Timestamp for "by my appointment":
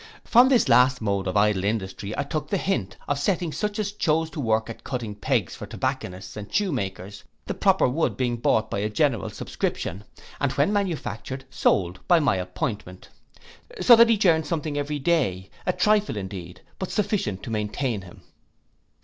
12.07-13.09